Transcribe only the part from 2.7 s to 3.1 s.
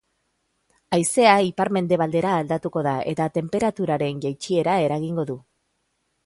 da